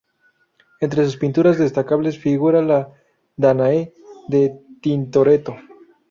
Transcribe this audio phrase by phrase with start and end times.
[0.79, 2.91] Entre sus pinturas destacables figura la
[3.35, 3.93] "Dánae"
[4.29, 5.55] de Tintoretto.